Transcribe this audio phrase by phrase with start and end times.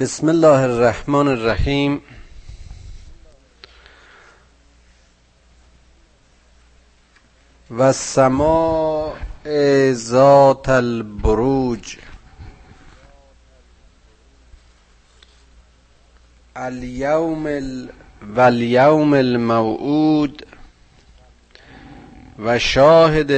[0.00, 2.00] بسم الله الرحمن الرحیم.
[7.70, 9.14] و سماع
[9.92, 11.96] ذات البروج.
[16.56, 17.90] اليوم ال...
[18.36, 20.46] و اليوم الموعود.
[22.38, 23.30] و شاهد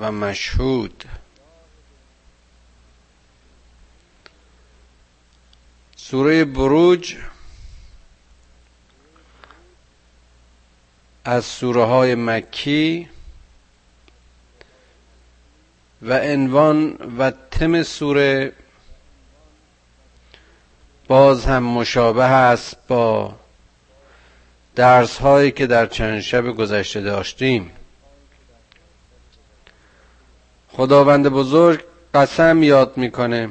[0.00, 1.04] و مشهود.
[6.10, 7.16] سوره بروج
[11.24, 13.08] از سوره های مکی
[16.02, 18.52] و عنوان و تم سوره
[21.08, 23.34] باز هم مشابه است با
[24.76, 27.70] درس هایی که در چند شب گذشته داشتیم.
[30.68, 31.84] خداوند بزرگ
[32.14, 33.50] قسم یاد می‌کنه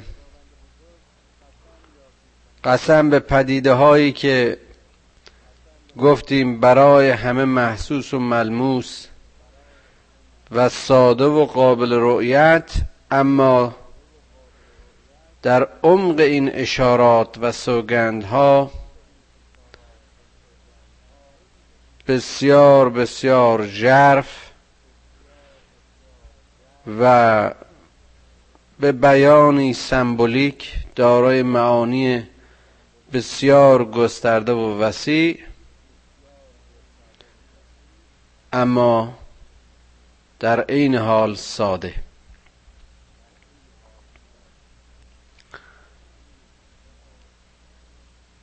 [2.63, 4.57] قسم به پدیده هایی که
[5.97, 9.07] گفتیم برای همه محسوس و ملموس
[10.51, 12.71] و ساده و قابل رؤیت
[13.11, 13.75] اما
[15.41, 18.71] در عمق این اشارات و سوگندها
[22.07, 24.49] بسیار بسیار جرف
[26.99, 27.51] و
[28.79, 32.27] به بیانی سمبولیک دارای معانی
[33.13, 35.39] بسیار گسترده و وسیع.
[38.53, 39.13] اما
[40.39, 41.93] در عین حال ساده.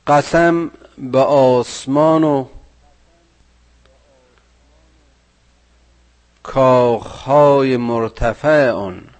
[0.07, 2.47] قسم به آسمان و
[6.43, 9.16] کاخهای مرتفع آن.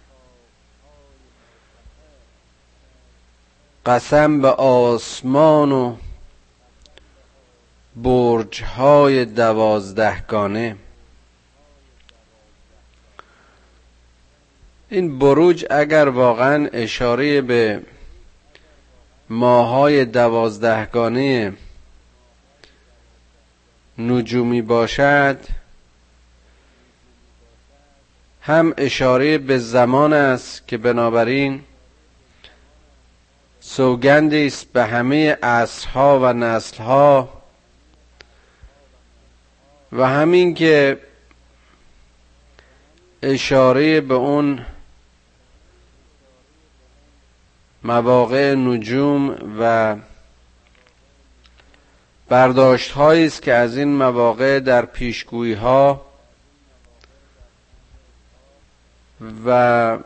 [3.88, 5.96] قسم به آسمان و
[7.96, 10.76] برج های دوازدهگانه.
[14.90, 17.82] این بروج اگر واقعا اشاره به
[19.30, 21.54] ماهای دوازدهگانه
[23.98, 25.40] نجومی باشد
[28.42, 31.64] هم اشاره به زمان است که بنابراین
[33.70, 37.30] سوگندی است به همه عصرها و نسلها
[39.92, 41.00] و همین که
[43.22, 44.66] اشاره به اون
[47.84, 49.96] مواقع نجوم و
[52.30, 56.06] برداشت است که از این مواقع در پیشگویی ها
[59.46, 59.98] و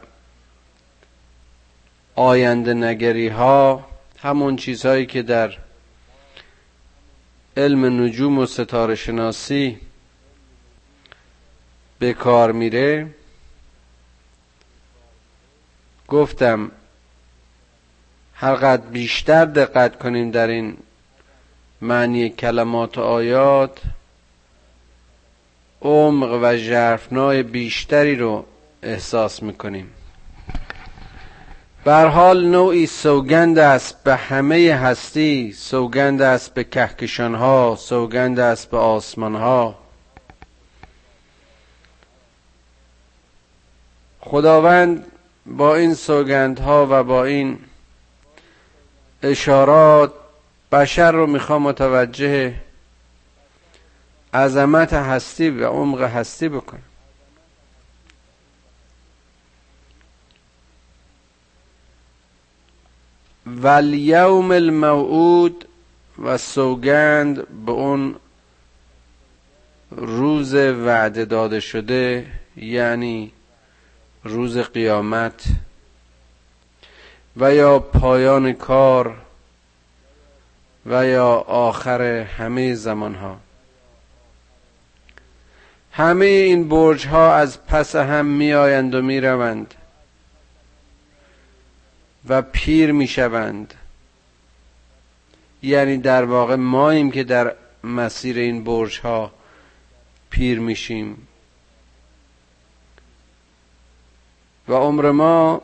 [2.15, 3.85] آینده نگری ها
[4.17, 5.57] همون چیزهایی که در
[7.57, 9.79] علم نجوم و ستاره شناسی
[11.99, 13.07] به کار میره.
[16.07, 16.71] گفتم
[18.35, 20.77] هر بیشتر دقت کنیم در این
[21.81, 23.81] معنی کلمات و آیات
[25.81, 28.45] عمق و ژرفنای بیشتری رو
[28.83, 30.00] احساس می‌کنیم.
[31.83, 38.71] بر حال نوعی سوگند است به همه هستی سوگند است به کهکشان ها سوگند است
[38.71, 39.75] به آسمان ها
[44.19, 45.05] خداوند
[45.45, 47.59] با این سوگندها و با این
[49.23, 50.13] اشارات
[50.71, 52.53] بشر رو میخوا متوجه
[54.33, 56.90] عظمت هستی و عمق هستی بکنه
[63.57, 65.65] و الیوم الموعود
[66.23, 68.15] و سوگند به اون
[69.91, 72.25] روز وعده داده شده
[72.57, 73.31] یعنی
[74.23, 75.43] روز قیامت.
[77.37, 79.15] و یا پایان کار
[80.85, 83.37] و یا آخر همه زمان ها
[85.91, 89.73] همه این برج ها از پس هم می آیند و می روند
[92.29, 93.73] و پیر می شوند
[95.63, 99.31] یعنی در واقع ماییم که در مسیر این برج ها
[100.29, 101.27] پیر میشیم.
[104.67, 105.61] و عمر ما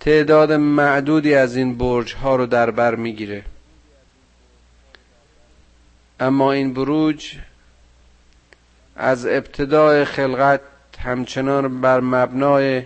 [0.00, 3.44] تعداد معدودی از این برج ها رو در بر می‌گیره.
[6.20, 7.34] اما این بروج
[8.96, 10.60] از ابتدای خلقت
[10.98, 12.82] همچنان بر مبنای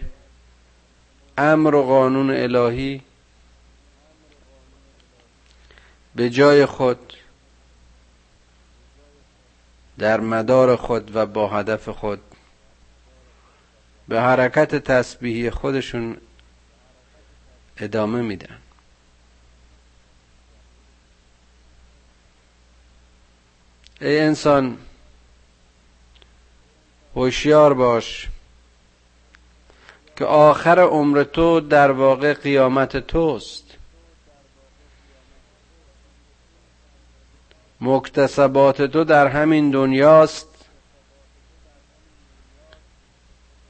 [1.39, 3.03] امر و قانون الهی
[6.15, 7.13] به جای خود
[9.99, 12.21] در مدار خود و با هدف خود
[14.09, 16.17] به حرکت تسبیحی خودشون
[17.77, 18.59] ادامه میدن.
[24.01, 24.79] ای انسان
[27.15, 28.29] هوشیار باش.
[30.23, 33.65] که آخر عمر تو در واقع قیامت توست.
[37.81, 40.49] مکتسبات تو در همین دنیاست.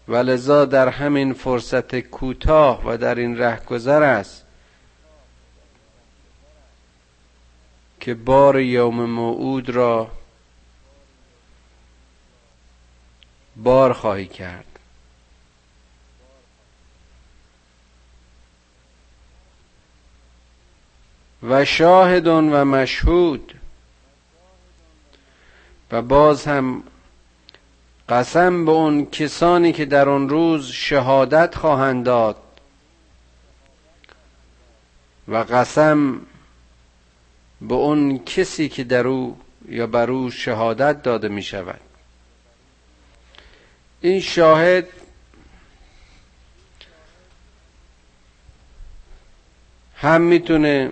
[0.09, 4.45] و لذا در همین فرصت کوتاه و در این رهگذر است
[8.01, 10.11] که بار یوم موعود را
[13.57, 14.72] بار خواهی کرد.
[21.43, 23.55] و شاهدون و مشهود.
[25.93, 26.83] و باز هم
[28.09, 32.37] قسم به اون کسانی که در آن روز شهادت خواهند داد
[35.29, 36.21] و قسم
[37.61, 41.81] به اون کسی که در او یا بر او شهادت داده می شود.
[44.01, 44.89] این شاهد
[49.97, 50.91] هم می‌تونه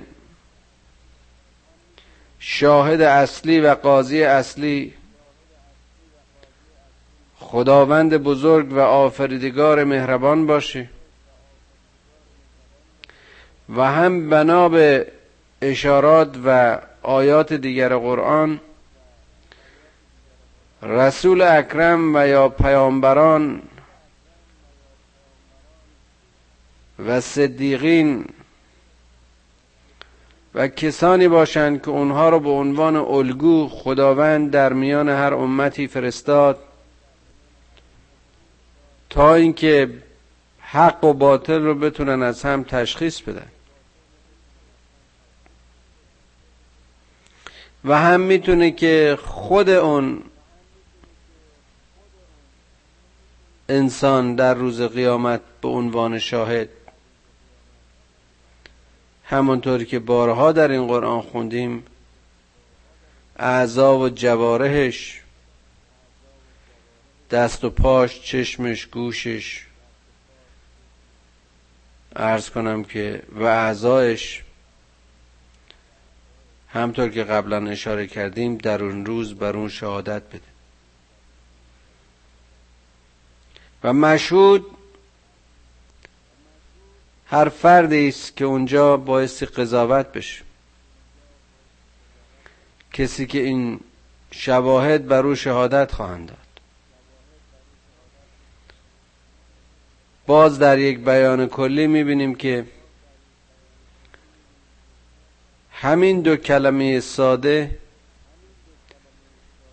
[2.41, 4.95] شاهد اصلی و قاضی اصلی
[7.39, 10.89] خداوند بزرگ و آفریدگار مهربان باشه
[13.77, 15.07] و هم بنا به
[15.63, 18.61] اشارات و آیات دیگر قرآن
[20.83, 23.63] رسول اکرم و یا پیامبران
[27.07, 28.25] و صدیقین
[30.55, 36.58] و کسانی باشند که اونها رو به عنوان الگو خداوند در میان هر امتی فرستاد
[39.11, 39.91] تا اینکه
[40.61, 43.47] حق و باطل رو بتونن از هم تشخیص بدن.
[47.85, 50.23] و هم می‌تونه که خود اون
[53.69, 56.69] انسان در روز قیامت به عنوان شاهد
[59.31, 61.87] همونطوری که بارها در این قرآن خوندیم
[63.37, 65.21] اعضا و جوارهش
[67.31, 69.67] دست و پاش چشمش گوشش.
[72.17, 74.43] ارز کنم که و اعضایش
[76.69, 80.41] همطور که قبلا اشاره کردیم در اون روز بر اون شهادت بده.
[83.85, 84.67] و مشهود
[87.31, 90.43] هر فردی است که اونجا باعث قضاوت بشه.
[92.93, 93.81] کسی که این
[94.31, 96.38] شواهد بر او شهادت خواهند داد.
[100.27, 102.65] باز در یک بیان کلی می‌بینیم که
[105.73, 107.79] همین دو کلمه ساده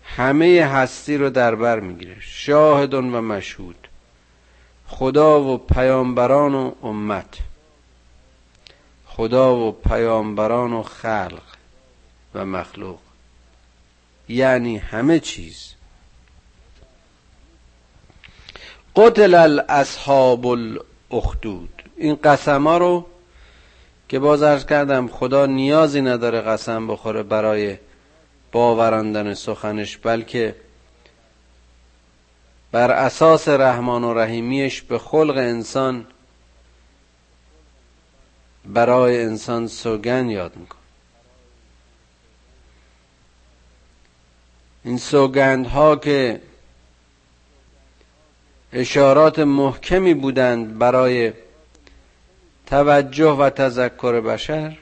[0.04, 2.16] همه هستی رو در بر می‌گیره.
[2.20, 3.88] شاهدون و مشهود.
[4.88, 7.47] خدا و پیامبران و امت.
[9.18, 11.42] خدا و پیامبران و خلق
[12.34, 12.98] و مخلوق.
[14.28, 15.74] یعنی همه چیز.
[18.96, 21.82] قتل الاصحاب الاخدود.
[21.96, 23.06] این قسم ها رو
[24.08, 27.76] که باز ارز کردم خدا نیازی نداره قسم بخوره برای
[28.52, 30.54] باوراندن سخنش بلکه
[32.72, 36.06] بر اساس رحمان و رحیمیش به خلق انسان
[38.68, 40.78] برای انسان سوگن یاد میکن
[44.84, 46.40] این سوگندها که
[48.72, 51.32] اشارات محکمی بودند برای
[52.66, 54.78] توجه و تذکر بشر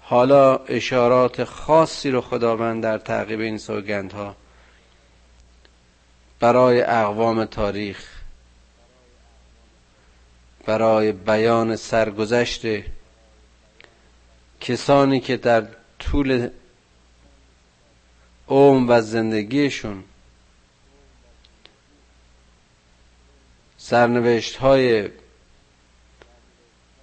[0.00, 4.36] حالا اشارات خاصی رو خداوند در تعقیب این سوگندها
[6.40, 8.13] برای اقوام تاریخ
[10.66, 12.62] برای بیان سرگذشت
[14.60, 15.66] کسانی که در
[15.98, 16.48] طول
[18.48, 20.04] عمر و زندگیشون
[23.76, 25.08] سرنوشت های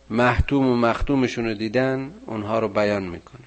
[0.10, 3.41] محتوم و مختومشون رو دیدن اونها رو بیان می‌کنه.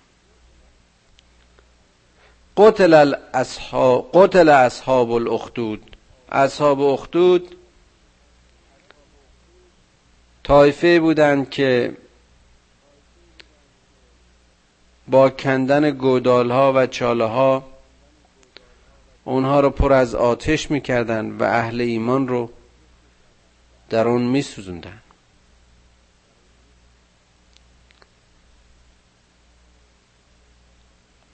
[2.57, 5.97] قتل الاصحاب قتل اصحاب الاخدود.
[6.33, 7.57] اصحاب اخدود
[10.45, 11.97] طایفه بودند که
[15.09, 17.65] با کندن گودال ها و چاله ها
[19.25, 22.51] اونها رو پر از آتش می‌کردن و اهل ایمان رو
[23.91, 25.01] در اون میسوزوندن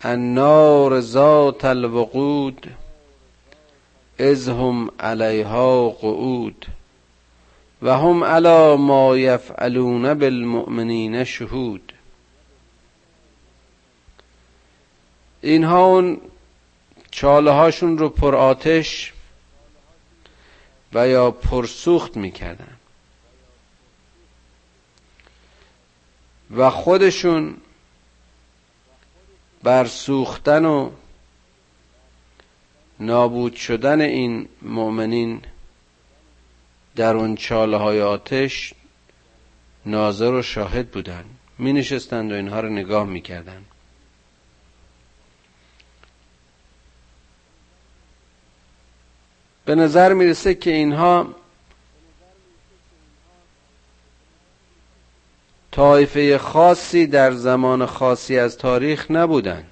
[0.02, 2.76] النار ذات الوقود
[4.18, 6.66] از هم علیها قعود.
[7.82, 11.92] و هم علی ما یفعلون بالمؤمنین شهود.
[15.40, 16.20] اینها اون
[17.10, 19.12] چاله هاشون رو پر آتش
[20.92, 22.76] و یا پرسوخت می‌کردن.
[26.56, 27.56] و خودشون
[29.62, 30.90] بر سوختن و
[33.00, 35.42] نابود شدن این مؤمنین
[37.00, 38.74] در اون چاله های آتش
[39.86, 41.24] ناظر و شاهد بودن
[41.58, 43.64] می نشستند و اینها رو نگاه می کردن.
[49.64, 51.34] به نظر می‌رسه که اینها
[55.70, 59.70] طایفه خاصی در زمان خاصی از تاریخ نبودند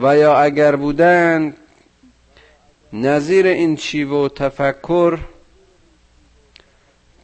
[0.00, 1.56] و یا اگر بودند
[2.92, 5.18] نظیر این چیو و تفکر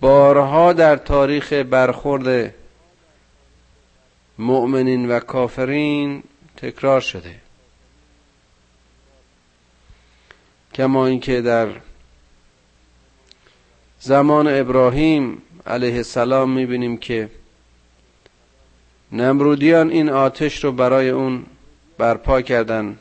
[0.00, 2.54] بارها در تاریخ برخورد
[4.38, 6.22] مؤمنین و کافرین
[6.56, 7.34] تکرار شده.
[10.74, 11.68] کما اینکه در
[14.00, 17.30] زمان ابراهیم علیه السلام می‌بینیم که
[19.12, 21.46] نمرودیان این آتش رو برای اون
[21.98, 22.98] برپا کردن.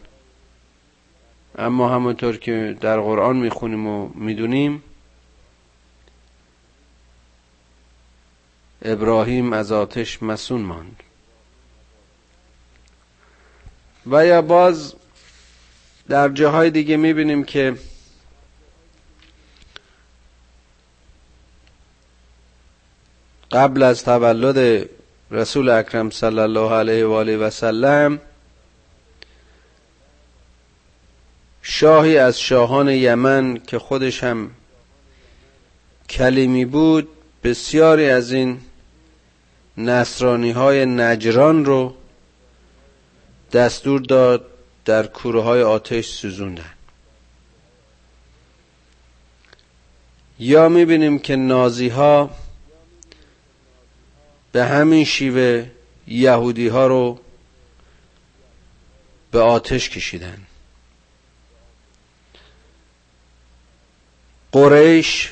[1.57, 4.83] اما همونطور که در قرآن می‌خونیم و می‌دونیم
[8.81, 11.03] ابراهیم از آتش مسون ماند.
[14.07, 14.93] و یا باز
[16.07, 17.75] در جاهای دیگه می‌بینیم که
[23.51, 24.89] قبل از تولد
[25.31, 28.19] رسول اکرم صلی الله علیه و آله و سلم
[31.77, 34.51] شاهی از شاهان یمن که خودش هم
[36.09, 37.07] کلیمی بود
[37.43, 38.59] بسیاری از این
[39.77, 41.95] نصرانی های نجران رو
[43.51, 44.45] دستور داد
[44.85, 46.73] در کوره های آتش سوزوندن.
[50.39, 52.29] یا می‌بینیم که نازی ها
[54.51, 55.69] به همین شیوه
[56.07, 57.19] یهودی ها رو
[59.31, 60.44] به آتش کشیدن.
[64.55, 65.31] قریش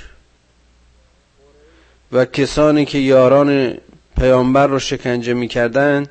[2.12, 3.78] و کسانی که یاران
[4.18, 6.10] پیامبر رو شکنجه می‌کردند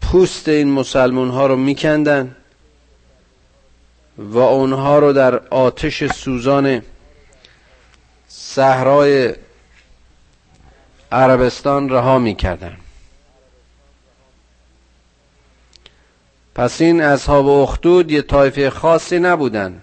[0.00, 2.36] پوست این مسلمون ها رو میکندن
[4.18, 6.82] و اونها رو در آتش سوزان
[8.28, 9.34] صحرای
[11.12, 12.76] عربستان رها می‌کردن.
[16.54, 19.82] پس این اصحاب اخدود یه طایفه خاصی نبودن.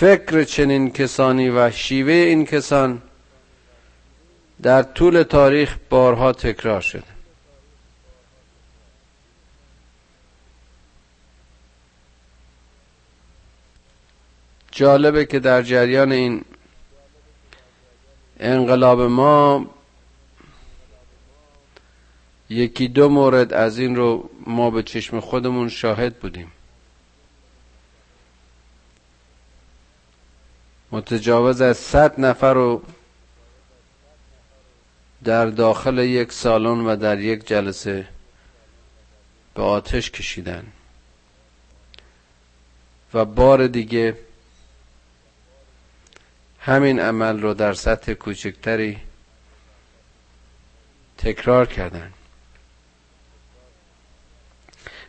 [0.00, 3.02] فکر چنین کسانی و شیوه این کسان
[4.62, 7.02] در طول تاریخ بارها تکرار شده.
[14.72, 16.44] جالبه که در جریان این
[18.40, 19.66] انقلاب ما
[22.50, 26.52] یکی دو مورد از این رو ما به چشم خودمون شاهد بودیم.
[30.92, 32.82] متجاوز از صد نفر رو
[35.24, 38.08] در داخل یک سالن و در یک جلسه
[39.54, 40.66] به آتش کشیدن.
[43.14, 44.16] و بار دیگه
[46.60, 48.98] همین عمل رو در سطح کوچکتری
[51.18, 52.12] تکرار کردن.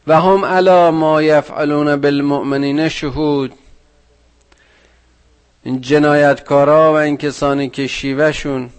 [0.08, 3.54] و هم علا ما یفعلون بالمؤمنین شهود.
[5.64, 8.70] این جنایتکارا و این کسانی که شیوهشون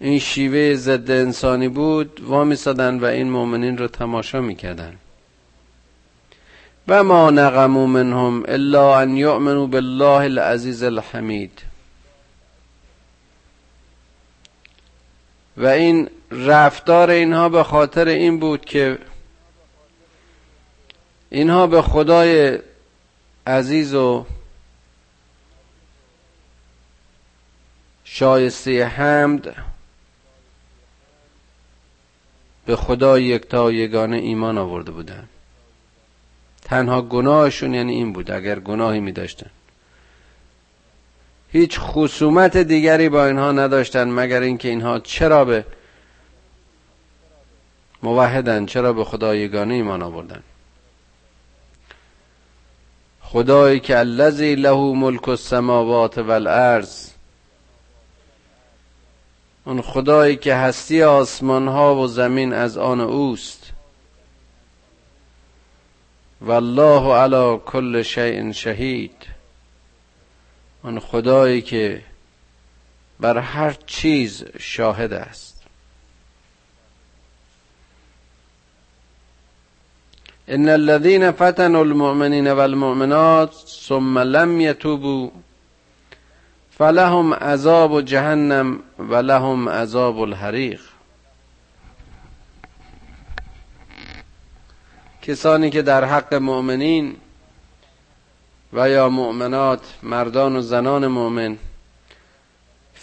[0.00, 4.96] این شیوه ضد انسانی بود وامی و این مؤمنین رو تماشا می‌کردن.
[6.88, 11.62] و ما نقمو منهم الا ان یؤمنوا بالله العزیز الحمید.
[15.56, 18.98] و این رفتار اینها به خاطر این بود که
[21.30, 22.58] اینها به خدای
[23.46, 24.26] عزیز و
[28.18, 29.54] شایسته حمد
[32.66, 35.28] به خدا یکتا یگانه ایمان آورده بودن.
[36.62, 39.50] تنها گناهشون یعنی این بود اگر گناهی می داشتن
[41.52, 45.64] هیچ خصومت دیگری با اینها نداشتن مگر اینکه اینها چرا به
[48.02, 50.42] موحدن چرا به خدا یگانه ایمان آوردن.
[53.22, 57.17] خدایی که الذی له ملک السماوات والارض
[59.64, 63.72] اون خدایی که هستی آسمان ها و زمین از آن اوست.
[66.40, 69.26] والله علی کل شیء شهید.
[70.84, 72.02] اون خدایی که
[73.20, 75.58] بر هر چیز شاهد است.
[80.48, 83.52] ان الذين فتنوا المؤمنين والمؤمنات
[83.88, 85.30] ثم لم يتوبوا
[86.78, 90.80] فلهم عذاب جهنم ولهم عذاب الحریق.
[95.22, 97.16] کسانی که در حق مؤمنین
[98.72, 101.58] و یا مؤمنات مردان و زنان مؤمن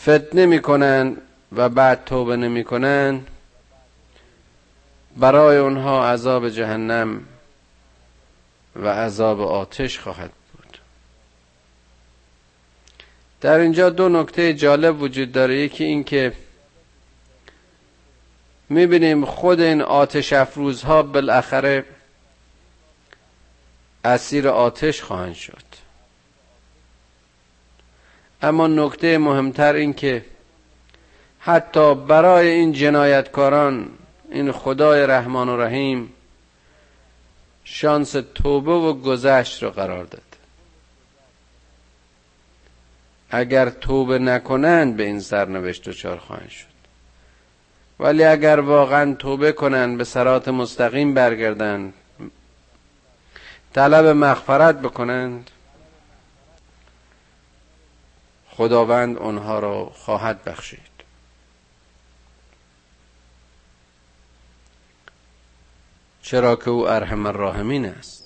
[0.01, 3.27] فتنه می‌کنند و بعد توبه نمی‌کنند
[5.17, 7.25] برای اونها عذاب جهنم
[8.75, 10.77] و عذاب آتش خواهد بود
[13.45, 15.57] در اینجا دو نکته جالب وجود داره.
[15.57, 16.33] یکی این که
[18.69, 21.85] می‌بینیم خود این آتش افروزها بالاخره
[24.05, 25.63] اسیر آتش خواهند شد.
[28.41, 30.25] اما نکته مهمتر این که
[31.39, 33.89] حتی برای این جنایتکاران
[34.31, 36.13] این خدای رحمان و رحیم
[37.63, 40.34] شانس توبه و گذشت رو قرار داد.
[43.29, 46.75] اگر توبه نکنند به این سرنوشت دچار خواهند شد.
[48.00, 51.94] ولی اگر واقعا توبه کنند به سرات مستقیم برگردند
[53.74, 55.51] طلب مغفرت بکنند
[58.50, 60.79] خداوند آنها را خواهد بخشید.
[66.22, 68.25] چرا که او ارحم الراحمین است.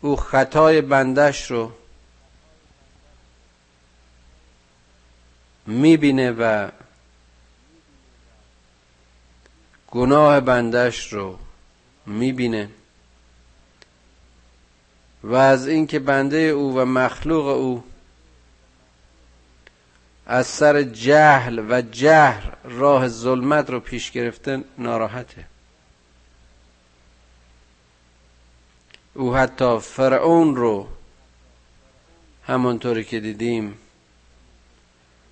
[0.00, 1.72] او خطای بندش رو
[5.66, 6.68] می‌بینه و
[9.90, 11.38] گناه بندش رو
[12.06, 12.70] می‌بینه
[15.22, 17.84] و از اینکه بنده او و مخلوق او
[20.26, 25.44] از سر جهل و جهر راه ظلمت رو پیش گرفته ناراحته.
[29.18, 30.88] او حتی فرعون رو
[32.46, 33.78] همونطوری که دیدیم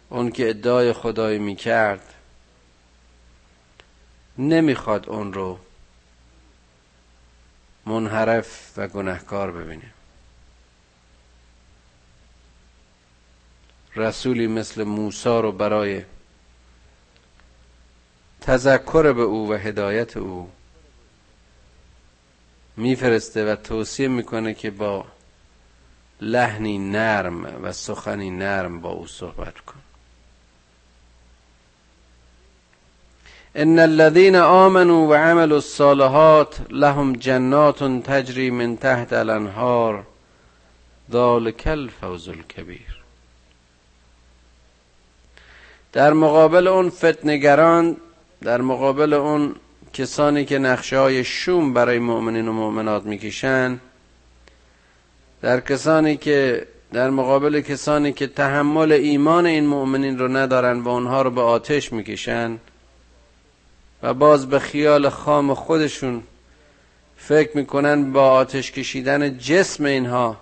[0.09, 2.15] اون که ادعای خدایی می‌کرد
[4.39, 5.59] نمی‌خواد اون رو
[7.87, 9.91] منحرف و گناهکار ببینه.
[13.97, 16.05] رسولی مثل موسی رو برای
[18.41, 20.51] تذکر به او و هدایت او
[22.77, 25.05] میفرسته و توصیه می‌کنه که با
[26.21, 29.81] لحنی نرم و سخنی نرم با او صحبت کن.
[33.57, 40.05] ان الذين آمنوا وعملوا الصالحات لهم جنات تجري من تحت الانهار
[41.13, 43.03] ذلك الفوز الكبير
[45.93, 47.97] در مقابل اون فتنگران
[48.43, 49.55] در مقابل اون
[49.97, 53.81] کسانی که نقشه های شوم برای مؤمنین و مؤمنات می‌کشن
[55.43, 61.23] در کسانی که در مقابل کسانی که تحمل ایمان این مؤمنین رو ندارن و اونها
[61.23, 62.59] رو به آتش می‌کشن
[64.03, 66.23] و باز به خیال خام خودشون
[67.17, 70.37] فکر می‌کنن با آتش کشیدن جسم اینها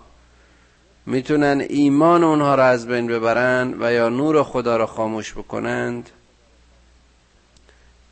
[1.06, 6.10] می‌تونن ایمان اونها را از بین ببرند و یا نور خدا را خاموش بکنند.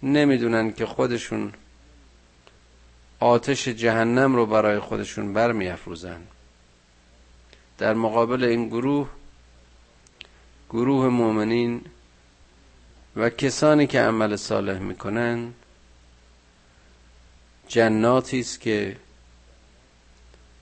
[0.03, 1.53] نمی‌دونن که خودشون
[3.21, 6.21] آتش جهنم رو برای خودشون برمیافروزن.
[7.79, 9.09] در مقابل این گروه
[10.71, 11.81] گروه مؤمنین
[13.17, 15.53] و کسانی که عمل صالح می‌کنن
[17.69, 18.97] جناتی است که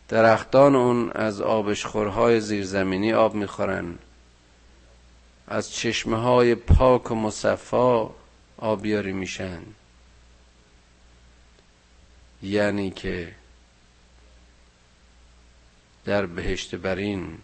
[0.08, 3.98] درختان اون از آبشخورهای زیرزمینی آب می‌خورن.
[5.48, 8.10] از چشمه های پاک و مصفا
[8.60, 9.62] آبیاری میشن.
[12.42, 13.34] یعنی که
[16.04, 17.38] در بهشت برین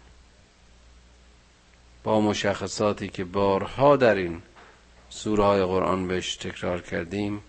[2.02, 4.42] با مشخصاتی که بارها در این
[5.11, 7.42] سوره های قرآن بهش تکرار کردیم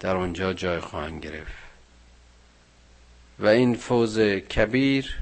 [0.00, 1.64] در آنجا جای خواهند گرفت.
[3.38, 5.14] و این فوز کبیر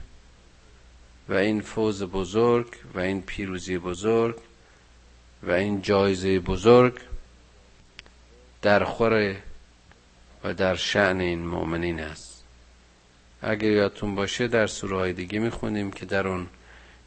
[1.29, 4.37] و این فوز بزرگ و این پیروزی بزرگ
[5.43, 6.95] و این جایزه بزرگ
[8.63, 9.37] در خور
[10.45, 12.43] و در شعن این مؤمنین است.
[13.43, 16.47] اگر یادتون باشه در سوره های دیگه می‌خونیم که در اون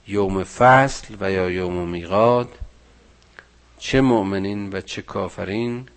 [0.07, 2.49] یوم فصل و یا یوم میقات
[3.79, 5.89] چه مؤمنین و چه کافرین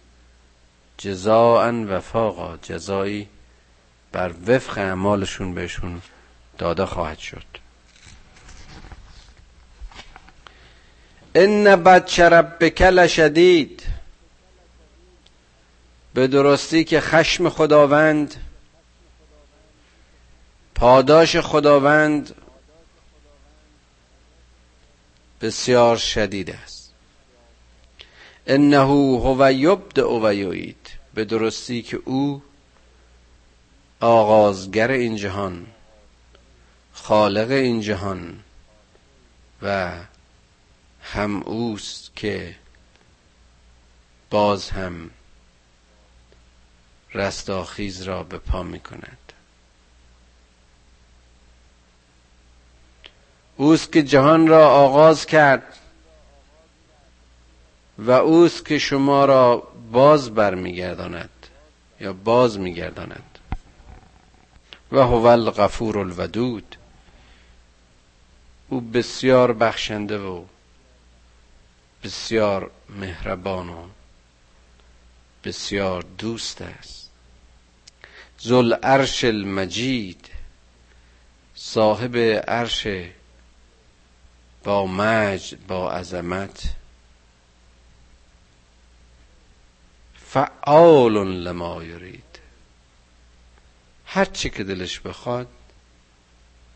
[0.99, 3.29] جزاء وفاقا جزایی
[4.13, 6.03] بر وفق اعمالشون بهشون
[6.59, 7.68] داده خواهد شد.
[11.35, 13.83] ان بد ربک لشدید.
[16.15, 18.35] به درستی که خشم خداوند
[20.75, 22.35] پاداش خداوند
[25.41, 26.93] بسیار شدید است.
[28.47, 30.89] انه هو یبدع و یعید.
[31.15, 32.43] به درستی که او
[34.01, 35.67] آغازگر این جهان
[36.93, 38.39] خالق این جهان
[39.63, 39.93] و
[41.13, 42.55] هم اوست که
[44.31, 45.11] باز هم
[47.15, 49.19] رستاخیز را به پا می کند.
[53.57, 55.79] اوست که جهان را آغاز کرد
[57.99, 61.47] و اوست که شما را باز برمیگرداند
[62.01, 63.39] یا باز میگرداند.
[64.93, 66.77] و هو الغفور الودود.
[68.69, 70.45] او بسیار بخشنده و
[72.03, 73.89] بسیار مهربان و
[75.45, 77.11] بسیار دوست است.
[78.39, 80.31] زل عرش المجید
[81.55, 82.17] صاحب
[82.49, 82.87] عرش
[84.65, 86.63] با مجد با عظمت.
[90.15, 92.39] فعال لما یرید.
[94.07, 95.49] هر چی که دلش بخواد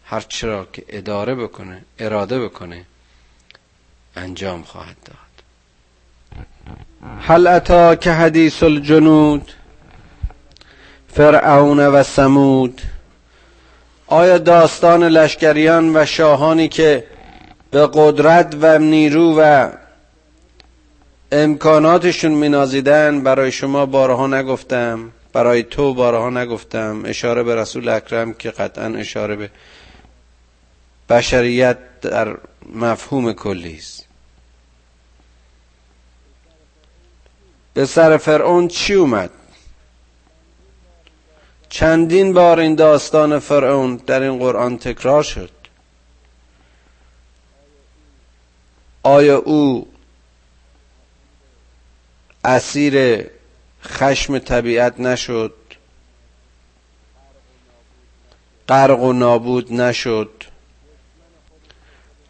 [0.04, 2.86] هر چرا که اداره بکنه اراده بکنه
[4.16, 5.16] انجام خواهد داد.
[7.20, 9.52] هل اتا که حدیث الجنود
[11.14, 12.82] فرعون و سمود
[14.06, 17.04] آیا داستان لشکریان و شاهانی که
[17.70, 19.70] به قدرت و نیرو و
[21.32, 28.50] امکاناتشون مینازیدن برای شما بارها نگفتم برای تو بارها نگفتم اشاره به رسول اکرم که
[28.50, 29.50] قطعا اشاره به
[31.08, 32.36] بشریت در
[32.72, 34.06] مفهوم کلی است.
[37.74, 39.30] به سر فرعون چی اومد؟
[41.68, 45.50] چندین بار این داستان فرعون در این قرآن تکرار شد.
[49.02, 49.92] آیا او
[52.44, 53.26] اسیر
[53.84, 55.54] خشم طبیعت نشد؟
[58.68, 60.51] غرق و نابود نشد؟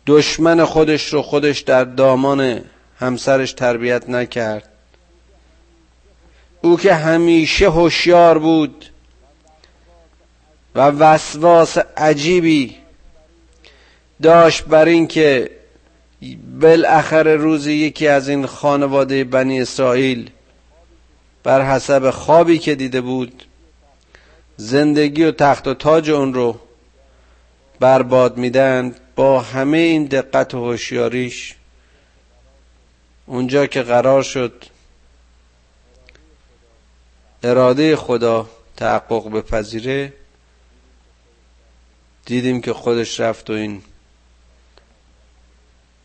[0.07, 2.61] دشمن خودش رو خودش در دامان
[2.99, 4.69] همسرش تربیت نکرد.
[6.63, 8.87] او که همیشه هوشیار بود
[10.75, 12.77] و وسواس عجیبی
[14.23, 15.51] داشت بر اینکه
[16.61, 20.31] بالاخره روزی یکی از این خانواده بنی اسرائیل
[21.43, 23.45] بر حسب خوابی که دیده بود
[24.57, 26.61] زندگی و تخت و تاج اون رو
[27.81, 31.55] برباد میدن با همه این دقت و هوشیاریش
[33.27, 34.65] اونجا که قرار شد
[37.43, 40.13] اراده خدا تحقق بپذیره
[42.25, 43.83] دیدیم که خودش رفت و این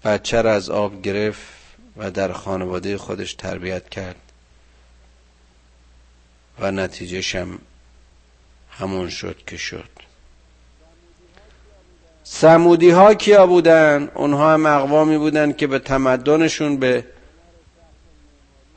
[0.04, 1.42] بچه را از آب گرفت
[1.98, 4.32] و در خانواده خودش تربیت کرد
[6.60, 7.60] و نتیجهش هم
[8.70, 10.07] همون شد که شد.
[12.30, 17.06] سمودی ها کیا بودن؟ اونها هم اقوامی بودن که به تمدنشون به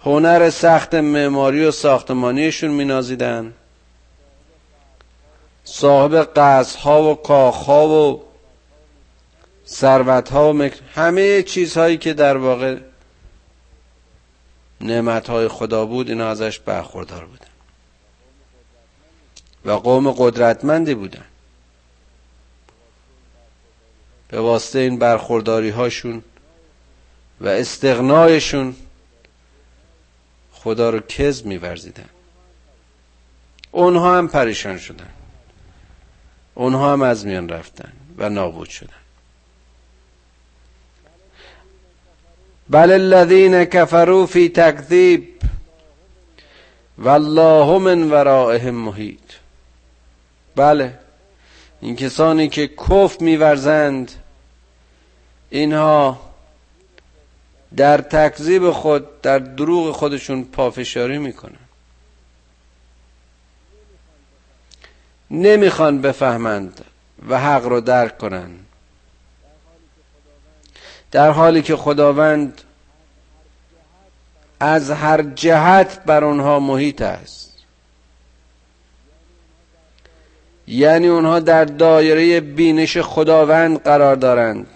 [0.00, 3.54] هنر سخت معماری و ساختمانیشون مینازیدن.
[5.64, 8.22] صاحب قصرها و کاخها و
[9.66, 12.76] ثروتها و همه چیزهایی که در واقع
[14.80, 17.46] نعمتهای خدا بود اینا ازش برخوردار بودن.
[19.64, 21.24] و قوم قدرتمندی بودن.
[24.30, 26.22] به واسطه این برخورداری هاشون
[27.40, 28.76] و استغنایشون
[30.52, 32.08] خدا رو کذب میورزیدن.
[33.70, 35.10] اونها هم پریشان شدن.
[36.54, 39.00] اونها هم از میان رفتن و نابود شدن.
[42.70, 45.40] بل الذین کفروا فی تکذیب
[46.98, 49.18] والله من ورائهم محیط.
[50.56, 50.98] بله.
[51.80, 54.12] این کسانی که کف میورزند
[55.50, 56.20] اینها
[57.76, 61.58] در تکذیب خود در دروغ خودشون پافشاری می‌کنن.
[65.30, 66.84] نمی‌خوان بفهمند
[67.28, 68.66] و حق رو درک کنند
[71.10, 72.62] در حالی که خداوند
[74.60, 77.49] از هر جهت بر آنها محیط است.
[80.70, 84.66] یعنی اونها در دایره بینش خداوند قرار دارند.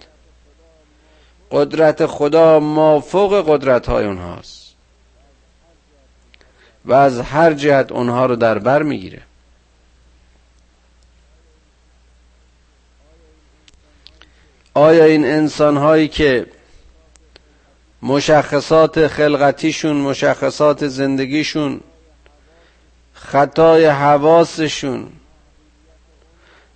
[1.51, 4.75] قدرت خدا مافوق قدرت های اونهاست.
[6.85, 9.21] و از هر جهت اونها رو در بر می‌گیره.
[14.73, 16.45] آیا این انسان هایی که
[18.01, 21.79] مشخصات خلقتیشون مشخصات زندگیشون
[23.13, 25.07] خطای حواسشون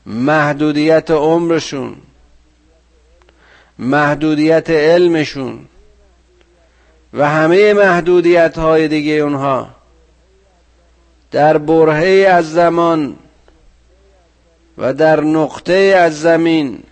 [0.09, 1.95] محدودیت عمرشون
[3.79, 5.65] محدودیت علمشون
[7.13, 9.69] و همه محدودیت های دیگه اونها
[11.31, 13.15] در برهه از زمان
[14.77, 16.83] و در نقطه از زمین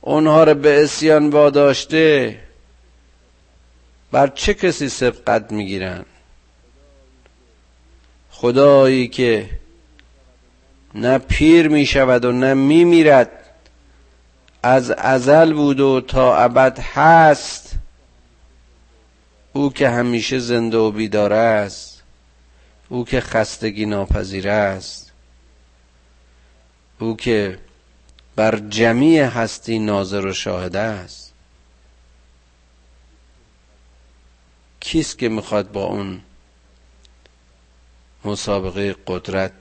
[0.00, 2.38] اونها رو به اسیان واداشته
[4.12, 6.04] بر چه کسی سبقت می‌گیرن؟
[8.30, 9.50] خدایی که
[10.94, 13.30] نه پیر می شود و نه می میرد
[14.62, 17.74] از ازل بود و تا ابد هست.
[19.52, 22.02] او که همیشه زنده و بیدار است.
[22.88, 25.12] او که خستگی ناپذیر است.
[26.98, 27.58] او که
[28.36, 31.32] بر جمیع هستی ناظر و شاهده است.
[34.80, 36.20] کیست که می‌خواد با اون
[38.24, 39.52] مسابقه قدرت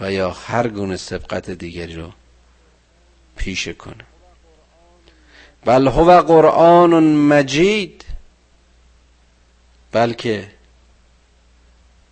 [0.00, 2.12] و یا هر گونه سبقت دیگری رو
[3.36, 4.04] پیشه کنه.
[5.64, 8.04] بل هو قرآن مجید
[9.92, 10.50] بلکه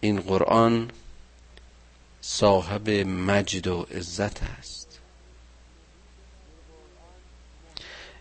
[0.00, 0.90] این قرآن
[2.20, 5.00] صاحب مجد و عزت است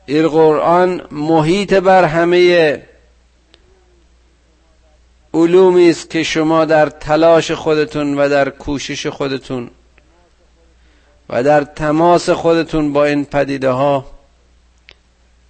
[0.06, 2.84] این قرآن محیط بر همه
[5.34, 9.70] علومی است که شما در تلاش خودتون و در کوشش خودتون
[11.30, 14.06] و در تماس خودتون با این پدیده ها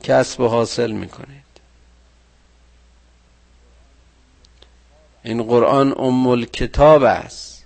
[0.03, 1.43] کسب و حاصل می‌کنید.
[5.23, 7.65] این قرآن ام کتاب است.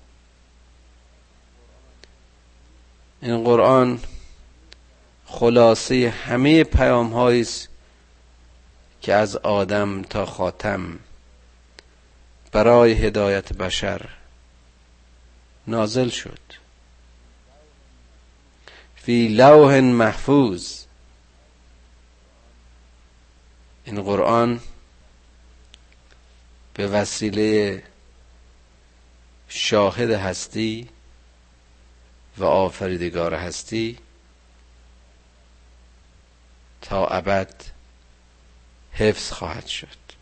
[3.22, 4.00] این قرآن
[5.26, 7.70] خلاصه همه پیام است
[9.02, 11.00] که از آدم تا خاتم
[12.58, 14.10] برای هدایت بشر.
[15.68, 16.40] نازل شد.
[18.96, 20.84] فی لوح محفوظ.
[23.86, 24.60] این قرآن
[26.74, 27.84] به وسیله
[29.50, 30.90] شاهد هستی
[32.38, 33.98] و آفریدگار هستی
[36.82, 37.64] تا ابد
[38.92, 40.17] حفظ خواهد شد.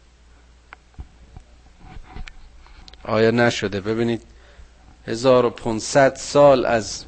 [3.07, 4.21] آیا نشده؟ ببینید
[5.07, 7.05] 1500 سال از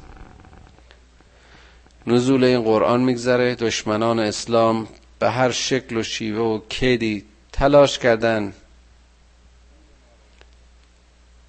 [2.06, 3.54] نزول این قرآن میگذره.
[3.54, 8.52] دشمنان اسلام به هر شکل و شیوه و کدی تلاش کردن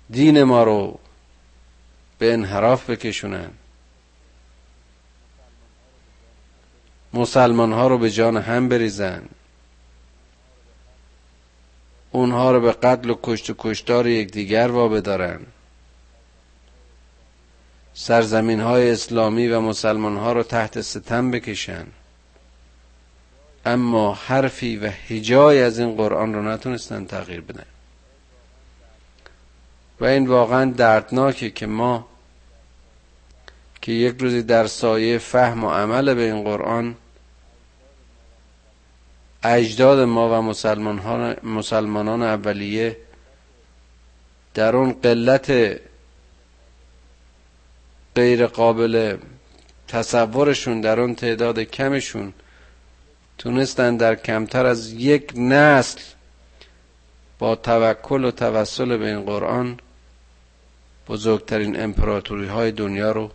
[0.09, 0.99] دین ما رو
[2.17, 3.49] به انحراف بکشونن.
[7.13, 9.21] مسلمان ها رو به جان هم بریزن.
[12.11, 15.39] اونها رو به قتل و کشت و کشتار یکدیگر وابدارن.
[17.93, 21.87] سرزمین های اسلامی و مسلمان ها رو تحت ستم بکشن.
[23.65, 27.65] اما حرفی و هجای از این قرآن رو نتونستن تغییر بدن.
[29.99, 32.07] و این واقعا دردناکه که ما
[33.81, 36.95] که یک روزی در سایه فهم و عمل به این قرآن
[39.43, 42.97] اجداد ما و مسلمان مسلمانان اولیه
[44.53, 45.79] در اون قلت
[48.15, 49.17] غیر قابل
[49.87, 52.33] تصورشون در اون تعداد کمشون
[53.37, 55.99] تونستن در کمتر از یک نسل
[57.39, 59.79] با توکل و توسل به این قرآن
[61.07, 63.31] بزرگترین امپراتوری های دنیا رو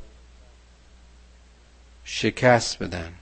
[2.05, 3.13] شکست بدن.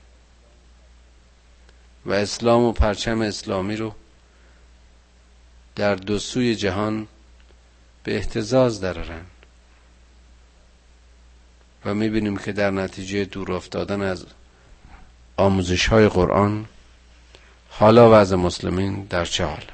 [2.06, 3.94] و اسلام و پرچم اسلامی رو
[5.74, 7.06] در دو سوی جهان
[8.04, 9.24] به احتزاز درارن
[11.84, 14.26] و می‌بینیم که در نتیجه دور افتادن از
[15.36, 16.66] آموزش های قرآن
[17.70, 19.64] حالا وضع مسلمین در چه حال؟